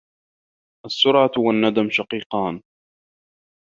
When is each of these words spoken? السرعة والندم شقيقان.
السرعة 0.85 1.31
والندم 1.39 1.89
شقيقان. 1.89 2.61